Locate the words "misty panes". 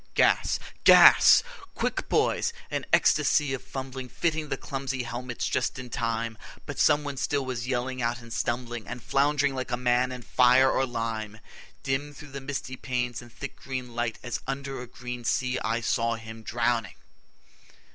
12.41-13.21